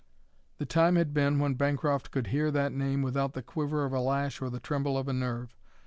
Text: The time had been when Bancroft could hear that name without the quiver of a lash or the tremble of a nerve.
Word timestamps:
The 0.57 0.65
time 0.65 0.95
had 0.95 1.13
been 1.13 1.37
when 1.37 1.53
Bancroft 1.53 2.09
could 2.09 2.25
hear 2.33 2.49
that 2.49 2.71
name 2.71 3.03
without 3.03 3.33
the 3.33 3.43
quiver 3.43 3.85
of 3.85 3.93
a 3.93 3.99
lash 3.99 4.41
or 4.41 4.49
the 4.49 4.59
tremble 4.59 4.97
of 4.97 5.07
a 5.07 5.13
nerve. 5.13 5.55